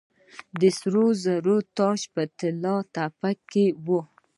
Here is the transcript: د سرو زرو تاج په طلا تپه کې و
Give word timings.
د 0.59 0.61
سرو 0.77 1.05
زرو 1.23 1.57
تاج 1.77 1.99
په 2.13 2.21
طلا 2.37 2.75
تپه 2.95 3.31
کې 3.49 3.65
و 3.85 3.87